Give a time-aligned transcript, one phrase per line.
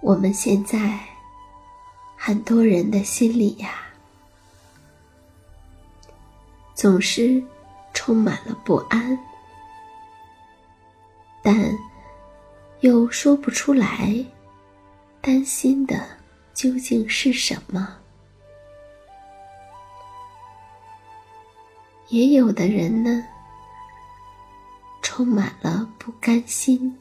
[0.00, 0.98] 我们现在
[2.16, 3.82] 很多人的心里呀，
[6.74, 7.42] 总是
[7.92, 9.18] 充满了不安，
[11.42, 11.76] 但
[12.80, 14.24] 又说不出来，
[15.20, 16.08] 担心的
[16.54, 17.96] 究竟是什么？
[22.08, 23.26] 也有的人呢，
[25.02, 26.96] 充满了不甘心。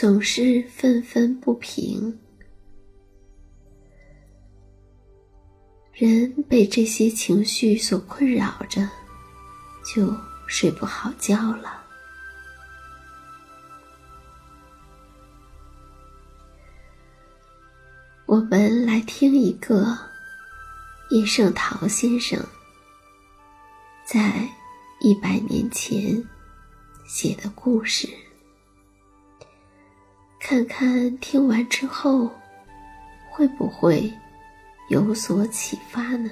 [0.00, 2.18] 总是愤愤不平，
[5.92, 8.88] 人被这些情绪所困扰着，
[9.84, 10.10] 就
[10.46, 11.84] 睡不好觉了。
[18.24, 19.98] 我们来听一个
[21.10, 22.42] 叶圣陶先生
[24.06, 24.48] 在
[25.02, 26.26] 一百年前
[27.06, 28.08] 写的故事。
[30.40, 32.28] 看看听完之后，
[33.30, 34.12] 会不会
[34.88, 36.30] 有所启发呢？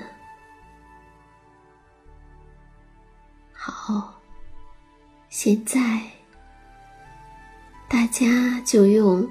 [3.52, 4.18] 好，
[5.28, 5.78] 现在
[7.86, 9.28] 大家就用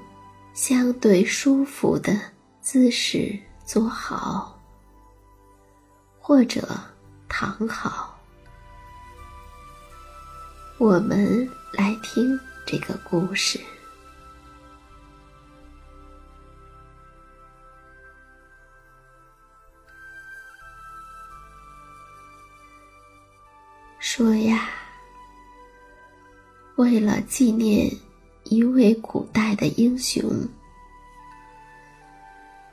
[0.54, 2.16] 相对舒服的
[2.60, 4.58] 姿势坐好，
[6.20, 6.66] 或者
[7.28, 8.16] 躺好，
[10.78, 13.60] 我们来听这个故事。
[26.90, 27.86] 为了纪念
[28.44, 30.26] 一位古代的英雄，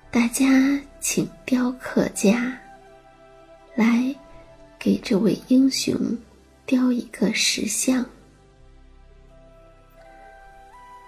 [0.10, 2.58] 大家请雕刻家
[3.76, 4.16] 来
[4.80, 5.94] 给这位英雄
[6.66, 8.06] 雕一个石像。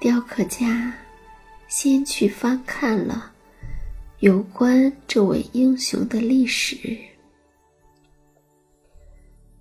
[0.02, 0.94] 雕刻家
[1.70, 3.32] 先去翻看了
[4.20, 6.78] 有关这位英雄的历史。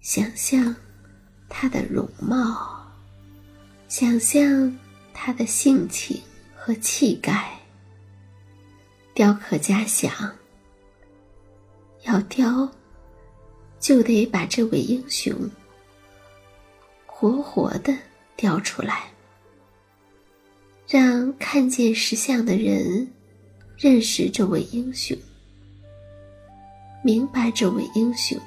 [0.01, 0.75] 想象
[1.49, 2.76] 他的容貌，
[3.99, 4.79] 想象
[5.15, 6.21] 他的性情
[6.55, 7.59] 和气概。
[9.15, 10.13] 雕刻家想，
[12.03, 12.71] 要雕，
[13.81, 15.35] 就得把这位英雄
[17.07, 17.97] 活活的
[18.37, 19.05] 雕出来，
[20.87, 23.11] 让看见石像的人
[23.79, 25.17] 认识这位英雄，
[27.03, 28.39] 明白这位英雄。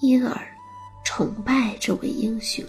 [0.00, 0.36] 因而，
[1.02, 2.62] 崇拜这位英雄。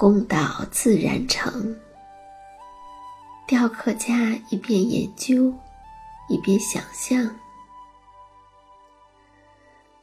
[0.00, 1.76] 功到自然成。
[3.48, 4.14] 雕刻家
[4.48, 5.52] 一边研究，
[6.28, 7.28] 一边想象，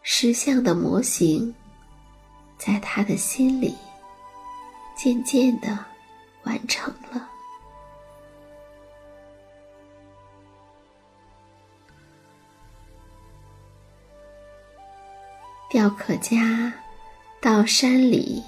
[0.01, 1.55] 石像的模型，
[2.57, 3.73] 在他的心里
[4.97, 5.79] 渐渐的
[6.43, 7.29] 完成了。
[15.69, 16.73] 雕刻家
[17.39, 18.43] 到山里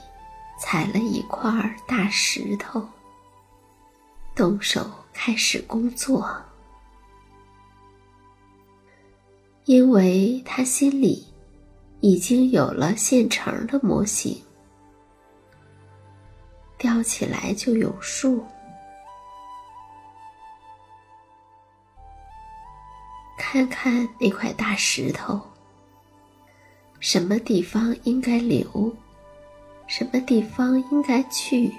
[0.58, 1.50] 采了一块
[1.88, 2.84] 大石头，
[4.36, 6.30] 动手开始工作。
[9.66, 11.28] 因为他心里
[12.00, 14.42] 已经有了现成的模型，
[16.78, 18.44] 雕起来就有数。
[23.38, 25.40] 看看那块大石头。
[27.00, 28.92] 什么地方应该留，
[29.88, 31.74] 什么地方应该去，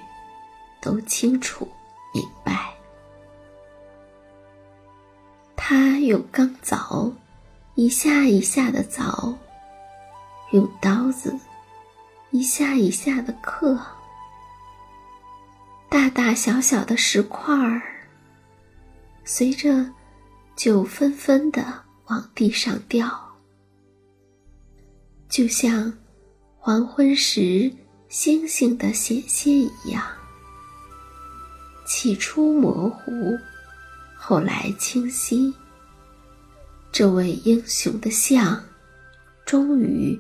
[0.81, 1.69] 都清楚
[2.13, 2.75] 明白。
[5.55, 7.13] 他用钢凿
[7.75, 9.37] 一下一下的凿，
[10.53, 11.39] 用刀子
[12.31, 13.79] 一下一下的刻，
[15.91, 17.83] 大大小小的石块儿
[19.25, 19.93] 随着
[20.57, 21.63] 就纷纷的
[22.07, 23.07] 往地上掉。
[25.29, 25.93] 就像
[26.59, 27.71] 黄昏时
[28.09, 30.03] 星星的显现一样，
[31.85, 33.39] 起初模糊，
[34.17, 35.55] 后来清晰。
[36.91, 38.65] 这位英雄的像，
[39.45, 40.19] 终于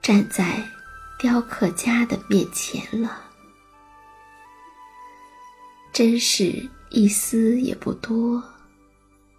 [0.00, 0.64] 站在
[1.18, 3.20] 雕刻家的面前了。
[5.92, 8.40] 真是一丝也不多，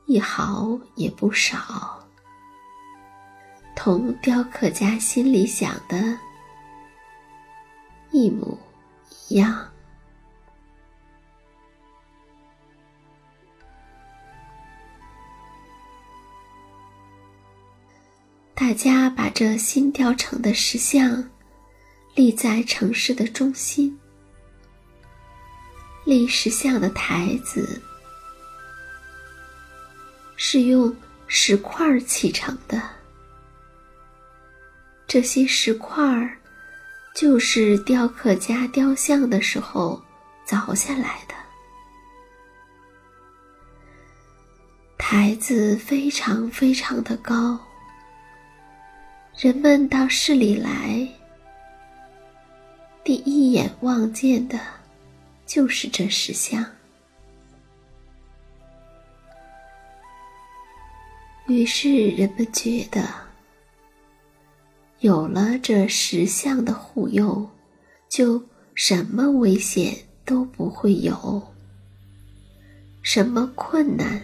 [0.06, 2.06] 一毫也不少，
[3.74, 6.18] 同雕刻家心里想的
[8.15, 8.57] 一模
[9.27, 9.69] 一样。
[18.53, 21.29] 大家把这新雕成的石像
[22.15, 24.00] 立在城市的中心。
[26.06, 27.81] 立石像的台子
[30.38, 30.95] 是用
[31.27, 32.81] 石块砌成的，
[35.06, 36.38] 这些石块儿
[37.15, 40.00] 就是雕刻家雕像的时候
[40.45, 41.33] 凿下来的。
[44.97, 47.57] 台子非常非常的高，
[49.38, 51.07] 人们到市里来，
[53.03, 54.59] 第一眼望见的。
[55.45, 56.65] 就是这石像。
[61.45, 63.07] 于是人们觉得，
[65.05, 67.47] 有了这石像的护佑，
[68.09, 68.43] 就
[68.73, 71.43] 什么危险都不会有，
[73.03, 74.19] 什么困难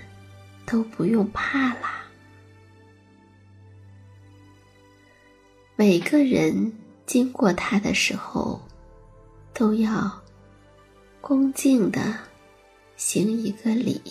[0.66, 2.04] 都不用怕啦。
[5.76, 6.74] 每个人
[7.06, 8.60] 经过他的时候，
[9.54, 10.20] 都要。
[11.22, 12.18] 恭敬的
[12.98, 14.02] 行一个礼。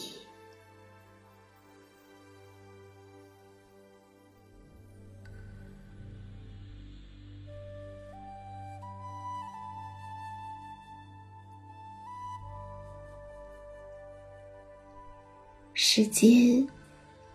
[15.83, 16.69] 时间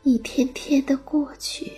[0.03, 1.74] 一天天的过去，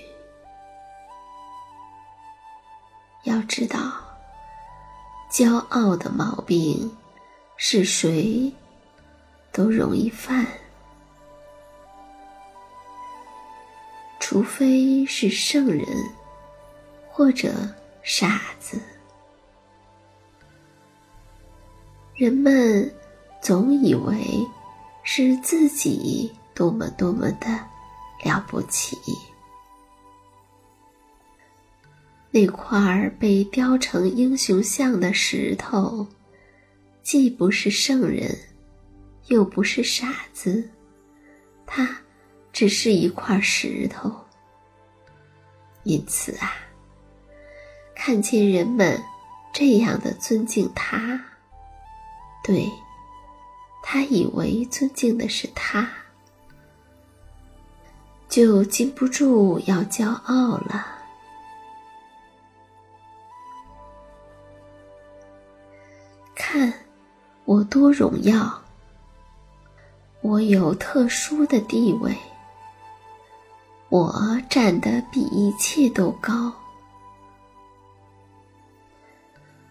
[3.24, 3.80] 要知道，
[5.32, 6.92] 骄傲的毛病。
[7.56, 8.52] 是谁
[9.54, 10.46] 都容易犯，
[14.20, 15.86] 除非是圣人
[17.08, 17.50] 或者
[18.04, 18.78] 傻子。
[22.14, 22.94] 人们
[23.42, 24.18] 总以为
[25.02, 27.48] 是自己多么多么的
[28.26, 28.98] 了不起，
[32.32, 36.08] 那块儿被雕成英雄像的石头。
[37.04, 38.36] 既不是圣人，
[39.28, 40.68] 又不是傻子，
[41.68, 41.96] 他
[42.52, 44.12] 只是一块石头。
[45.84, 46.56] 因此啊，
[47.96, 49.00] 看见人们
[49.54, 51.24] 这样的尊敬他，
[52.44, 52.68] 对
[53.84, 55.90] 他以为尊敬的是他，
[58.30, 60.86] 就禁不住要骄傲了。
[66.36, 66.74] 看。
[67.46, 68.62] 我多荣耀！
[70.20, 72.14] 我有特殊的地位，
[73.88, 74.14] 我
[74.50, 76.54] 站得比一切都高。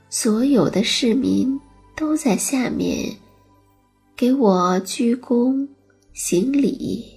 [0.08, 1.60] 所有的市民
[1.94, 3.14] 都在下面
[4.16, 5.68] 给我鞠躬
[6.14, 7.15] 行礼。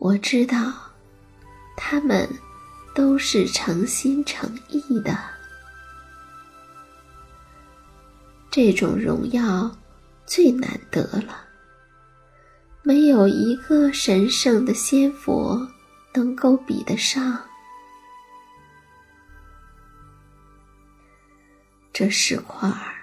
[0.00, 0.72] 我知道，
[1.76, 2.26] 他们
[2.94, 5.14] 都是诚心诚意的。
[8.50, 9.70] 这种荣耀
[10.24, 11.44] 最难得了，
[12.82, 15.68] 没有一个神圣的仙佛
[16.14, 17.38] 能够比得上。
[21.92, 22.94] 这石块儿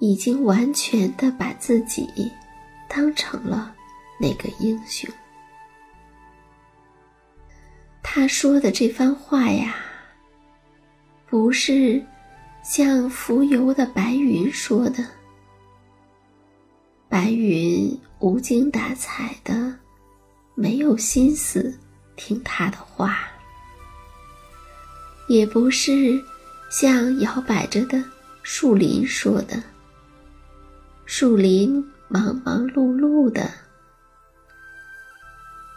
[0.00, 2.10] 已经完全的把自己
[2.88, 3.72] 当成了
[4.20, 5.08] 那个英雄。
[8.16, 9.74] 他说的这番话呀，
[11.28, 12.00] 不是。
[12.62, 15.04] 像浮游的白云说的
[17.10, 19.74] ：“白云无精打采的，
[20.54, 21.76] 没有心思
[22.14, 23.18] 听他的话。
[25.28, 26.22] 也不是
[26.70, 28.02] 像摇摆着的
[28.44, 29.60] 树林说的，
[31.04, 33.50] 树林忙忙碌碌的，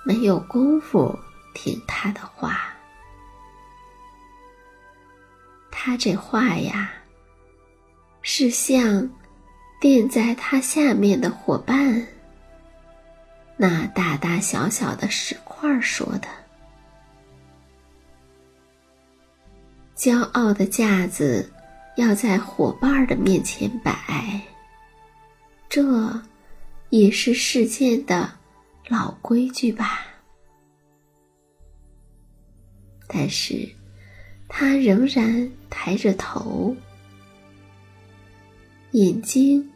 [0.05, 1.17] 没有功夫
[1.57, 2.59] 听他的话。”
[5.71, 6.91] 他这话呀，
[8.21, 9.09] 是向
[9.79, 12.05] 垫在他下面的伙伴，
[13.55, 16.27] 那大大小小的石块说的。
[19.95, 21.51] 骄傲的架子
[21.95, 24.41] 要在伙伴的面前摆，
[25.69, 26.21] 这
[26.89, 28.31] 也是世界的
[28.87, 30.05] 老规矩吧。
[33.07, 33.67] 但是，
[34.49, 36.75] 他仍然抬着头，
[38.91, 39.71] 眼睛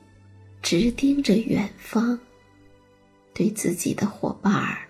[0.62, 2.20] 直盯着远方，
[3.34, 4.88] 对自己的伙伴儿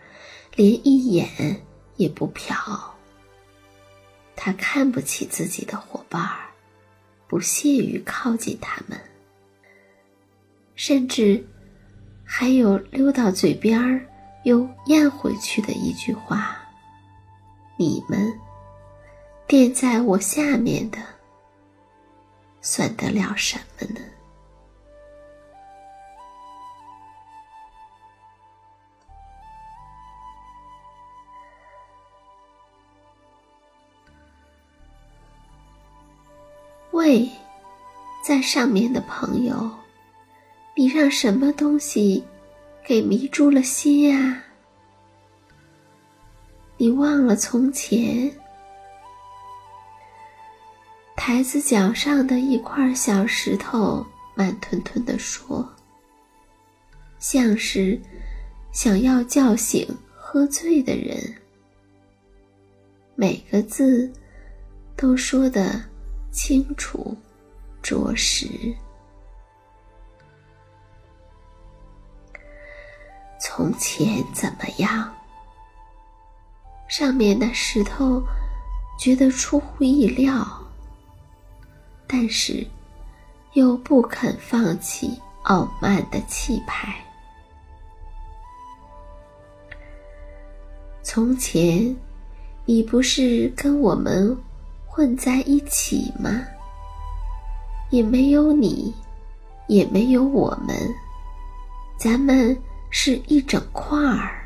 [0.55, 1.62] 连一眼
[1.98, 2.79] 也不瞟。
[4.36, 6.50] 他看不起自己的伙伴儿，
[7.27, 9.00] 不屑于靠近他们，
[10.75, 11.45] 甚至
[12.24, 14.03] 还有溜到嘴边儿
[14.43, 16.57] 又咽回去的一句话
[17.81, 18.39] ：“你们
[19.47, 21.00] 垫在我下面的，
[22.61, 24.00] 算得了什么呢？”
[36.91, 37.27] 喂
[38.23, 39.71] 在上面的朋友，
[40.75, 42.23] 你让什么东西
[42.85, 44.43] 给迷住了心呀？
[46.81, 48.35] 你忘了从前，
[51.15, 55.63] 台子脚上的一块小石头，慢吞吞地说，
[57.19, 58.01] 像是
[58.71, 61.35] 想要叫醒喝醉的人，
[63.13, 64.11] 每个字
[64.97, 65.83] 都说的。
[66.31, 67.15] 清楚，
[67.83, 68.47] 着实。
[73.39, 75.13] 从前怎么样？
[76.91, 78.21] 上面的石头
[79.00, 80.45] 觉得出乎意料，
[82.05, 82.67] 但是
[83.53, 86.93] 又不肯放弃傲慢的气派。
[91.01, 91.95] 从前，
[92.65, 94.38] 你不是跟我们？
[94.86, 96.41] 混在一起吗？
[97.89, 98.93] 也没有你，
[99.67, 100.75] 也没有我们，
[101.98, 104.40] 咱们是一整块儿。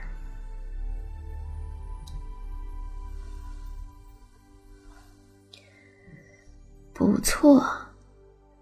[6.96, 7.64] 不错，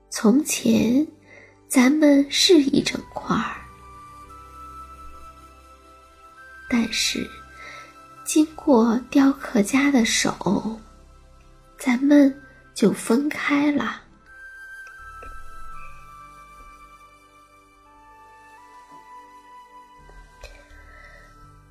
[0.09, 1.07] 从前
[1.67, 3.55] 咱们是一整块儿，
[6.67, 7.29] 但是
[8.25, 10.79] 经过雕刻家的手。
[11.77, 12.33] 咱们
[12.73, 14.01] 就分开了。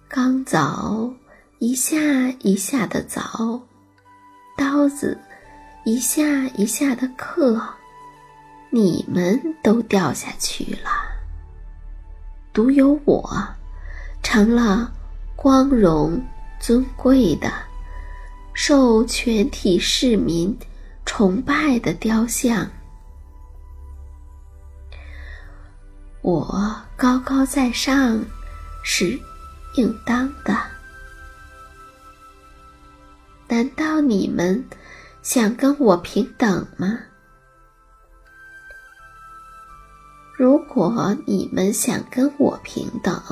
[0.06, 1.10] 刚凿
[1.60, 1.96] 一下
[2.40, 3.58] 一下的凿，
[4.54, 5.18] 刀子
[5.84, 6.22] 一下
[6.54, 7.60] 一下的刻，
[8.70, 10.90] 你们都掉下去了，
[12.52, 13.28] 独有我
[14.22, 14.92] 成了
[15.34, 16.22] 光荣
[16.60, 17.52] 尊贵的。
[18.54, 20.54] 受全体市民
[21.06, 22.70] 崇拜的雕像，
[26.20, 28.22] 我高高在上
[28.84, 29.18] 是
[29.76, 30.54] 应当的。
[33.48, 34.62] 难道你们
[35.22, 36.98] 想跟我平等吗？
[40.36, 43.22] 如果你们想跟我平等，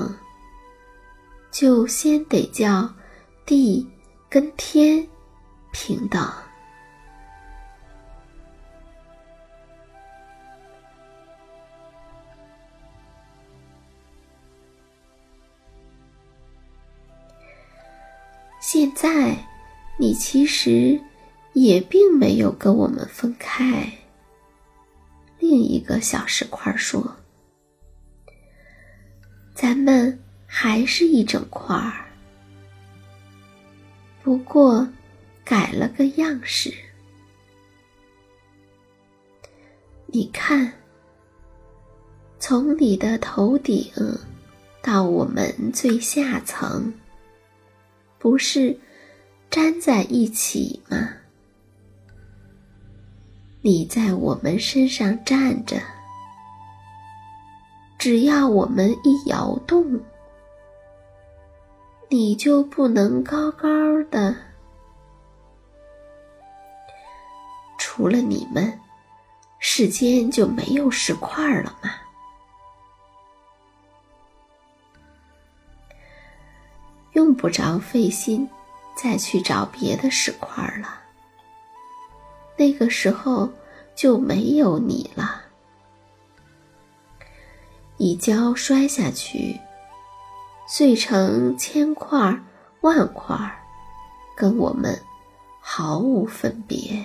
[1.51, 2.89] 就先得叫
[3.45, 3.89] 地。
[4.33, 5.05] 跟天
[5.73, 6.25] 平等。
[18.61, 19.37] 现在，
[19.99, 20.97] 你其实
[21.63, 23.87] 也并没有跟我们分开。
[25.39, 27.17] 另一个小石块说
[29.55, 32.07] ：“咱们还是一整块儿。”
[34.25, 34.89] 不过，
[35.45, 36.73] 改了个样式。
[40.07, 40.73] 你看，
[42.39, 43.85] 从你的头顶
[44.83, 46.91] 到我们最下层，
[48.19, 48.75] 不是
[49.51, 51.17] 粘在一起吗？
[53.63, 55.77] 你在我们身上站着，
[57.99, 60.01] 只要我们一摇动。
[62.09, 63.69] 你就不能高高
[64.11, 64.35] 的？
[67.79, 68.81] 除了你们，
[69.59, 71.91] 世间就没有石块了吗？
[77.13, 78.49] 用不着费心
[78.97, 81.00] 再去找别的石块了。
[82.61, 83.49] 那个时候
[83.95, 85.41] 就没有你了。
[87.97, 89.59] 一跤摔下去。
[90.69, 92.39] 碎成千块
[92.83, 93.35] 万块，
[94.37, 94.95] 跟我们
[95.59, 97.03] 毫无分别。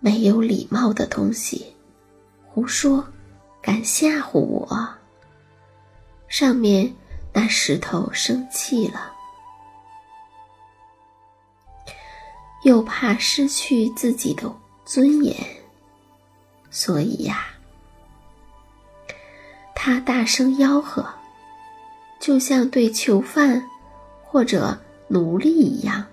[0.00, 1.72] 没有礼貌的东西，
[2.44, 3.06] 胡说，
[3.62, 5.01] 敢吓唬我。
[6.32, 6.90] 上面
[7.30, 9.12] 那石头生气了，
[12.62, 14.50] 又怕失去自己的
[14.82, 15.36] 尊严，
[16.70, 17.48] 所以呀，
[19.74, 21.06] 他大声吆喝，
[22.18, 23.62] 就像对囚犯
[24.24, 26.06] 或者奴隶一样。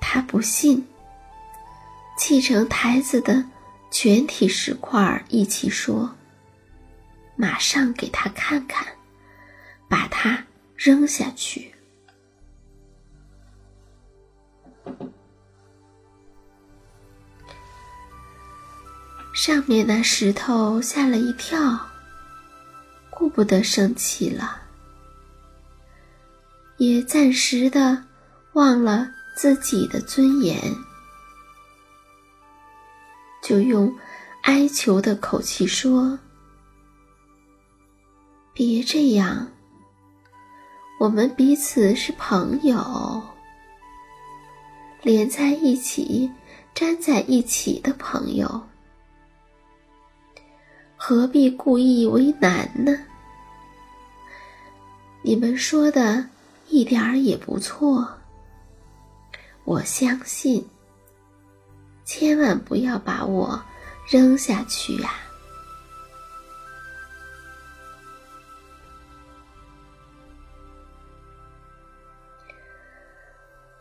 [0.00, 0.88] 他不信，
[2.28, 3.42] 砌成台子的
[3.90, 6.14] 全体石块一起说
[7.36, 8.86] ：“马上给他看看，
[9.88, 10.44] 把它
[10.76, 11.74] 扔下去。”
[19.32, 21.80] 上面那石头吓了一跳，
[23.08, 24.60] 顾不得生气了，
[26.76, 28.04] 也暂时的
[28.52, 29.12] 忘了。
[29.34, 30.60] 自己的尊严，
[33.48, 33.90] 就用
[34.42, 36.18] 哀求的口气说
[38.52, 39.50] ：“别这样，
[41.00, 43.22] 我们彼此是朋友，
[45.00, 46.30] 连在一起、
[46.74, 48.68] 粘在一起的朋友，
[50.94, 52.94] 何必故意为难呢？
[55.22, 56.28] 你们说的
[56.68, 58.06] 一点儿也不错。”
[59.64, 60.68] 我相信，
[62.08, 63.62] 千万不要把我
[64.08, 65.12] 扔下去呀！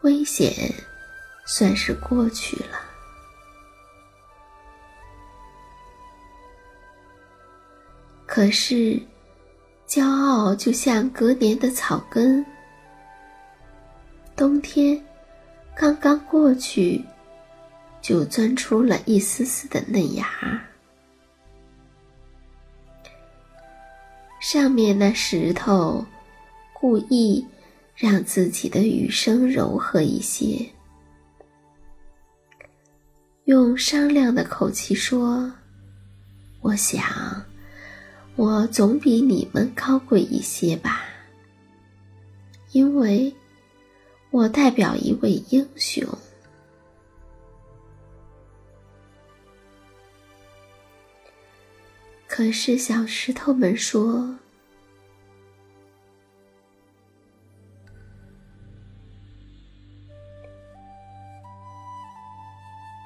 [0.01, 0.53] 危险
[1.46, 2.77] 算是过去了，
[8.25, 9.01] 可是
[9.88, 12.45] 骄傲就像隔年的草根，
[14.36, 15.01] 冬天。
[15.80, 17.06] 刚刚过去，
[18.08, 20.26] 就钻出了一丝丝的嫩芽。
[24.39, 26.06] 上面那石头
[26.74, 27.46] 故意
[27.98, 30.65] 让自己的雨声柔和一些，
[33.43, 35.52] 用商量的口气说
[36.63, 37.04] ：“我想，
[38.38, 41.02] 我总比你们高贵一些吧，
[42.72, 43.36] 因为。”
[44.30, 46.06] 我代表一位英雄，
[52.38, 54.23] 可是小石头们说，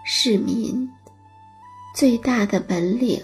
[0.03, 0.85] 市民
[1.95, 3.23] 最大的本领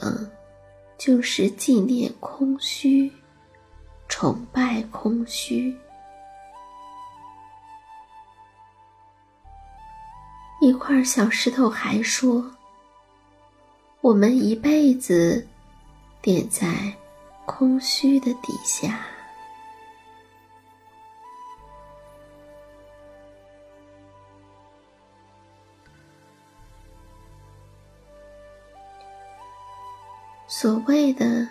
[0.97, 3.11] 就是纪念空虚，
[4.07, 5.77] 崇拜空虚。
[10.61, 12.49] 一块小石头还说
[13.99, 15.45] ：“我们一辈子
[16.21, 16.93] 点在
[17.45, 19.05] 空虚的底下。”
[30.47, 31.47] 所谓的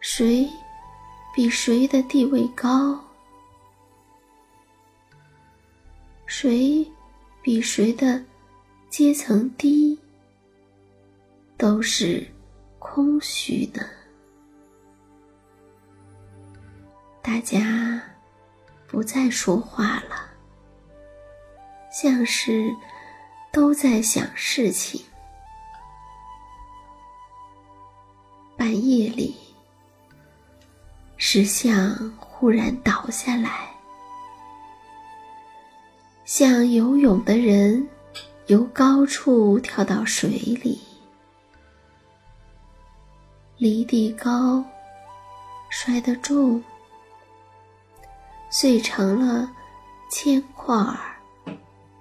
[0.00, 0.48] 谁
[1.34, 2.98] 比谁的地位高，
[6.26, 6.86] 谁
[7.42, 8.24] 比谁的。
[8.90, 9.96] 阶层低，
[11.56, 12.26] 都是
[12.80, 13.86] 空虚的。
[17.22, 18.02] 大家
[18.88, 20.28] 不再说话了，
[21.92, 22.74] 像是
[23.52, 25.00] 都在想事情。
[28.56, 29.36] 半夜里，
[31.16, 33.72] 石像忽然倒下来，
[36.24, 37.86] 像游泳的人。
[38.46, 40.80] 由高处跳到水里，
[43.60, 44.64] 离地高，
[45.68, 46.64] 摔得重，
[48.50, 49.52] 碎成了
[50.10, 50.98] 千块儿、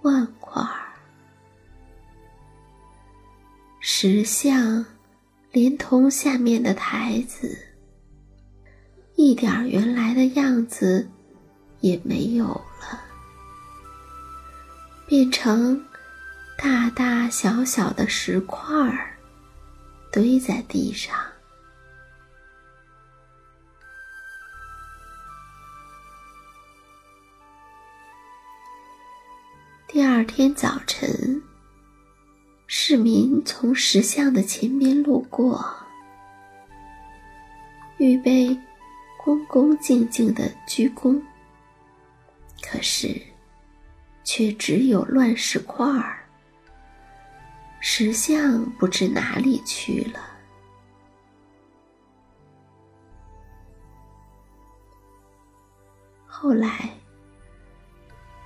[0.02, 0.80] 万块儿。
[3.82, 4.86] 石像
[5.52, 7.58] 连同下面的台子，
[9.17, 11.10] 一点原来的样子
[11.82, 13.02] 也没有了，
[15.06, 15.86] 变成。
[16.62, 19.17] 大大小小的石块儿
[20.12, 21.17] 堆在地上。
[30.39, 31.43] 天早晨，
[32.65, 35.62] 市民从石像的前面路过，
[37.97, 38.58] 预备
[39.21, 41.21] 恭恭敬敬的鞠躬。
[42.62, 43.21] 可是，
[44.23, 46.25] 却只有乱石块儿，
[47.82, 50.21] 石像不知哪里去了。
[56.25, 56.89] 后来，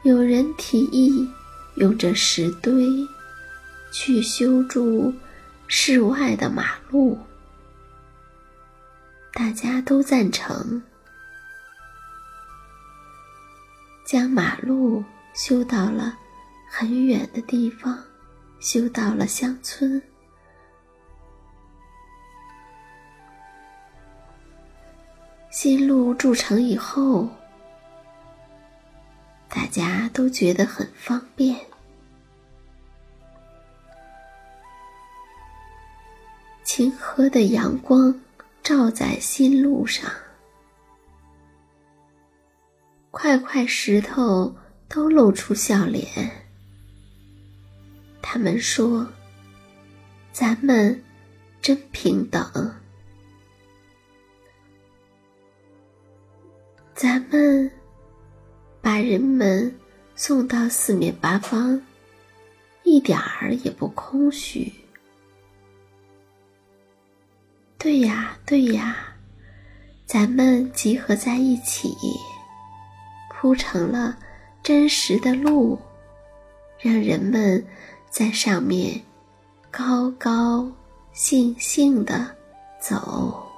[0.01, 1.29] 有人提议
[1.75, 3.07] 用这石堆
[3.91, 5.13] 去修筑
[5.67, 7.17] 室外的马路，
[9.33, 10.81] 大家都赞成，
[14.05, 16.17] 将马路修到了
[16.69, 17.97] 很远的地方，
[18.59, 20.01] 修到了乡村。
[25.49, 27.27] 新路筑成以后。
[29.55, 31.55] 大家都觉得很方便。
[36.63, 38.19] 清和的阳光
[38.63, 40.11] 照在新路上，
[43.11, 44.55] 块块石头
[44.89, 46.03] 都露出笑脸。
[48.23, 49.07] 他们说
[50.33, 51.03] ：“咱们
[51.61, 52.73] 真平等，
[59.03, 59.73] 人们
[60.15, 61.81] 送到四面八方，
[62.83, 64.71] 一点儿也不空虚。
[67.77, 68.95] 对呀，对呀，
[70.05, 71.93] 咱们集合在一起，
[73.29, 74.17] 铺成了
[74.63, 75.77] 真实的路，
[76.79, 77.63] 让人们
[78.09, 79.01] 在上面
[79.69, 80.71] 高高
[81.11, 82.33] 兴兴的
[82.79, 83.52] 走。